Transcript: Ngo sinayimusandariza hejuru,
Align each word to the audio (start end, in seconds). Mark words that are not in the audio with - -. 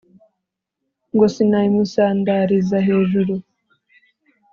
Ngo 1.13 1.25
sinayimusandariza 1.33 2.77
hejuru, 2.87 3.33